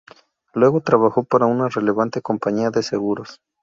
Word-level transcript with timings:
Luego 0.55 0.81
trabajó 0.81 1.23
para 1.23 1.45
una 1.45 1.69
relevante 1.69 2.23
compañía 2.23 2.71
de 2.71 2.81
seguros. 2.81 3.39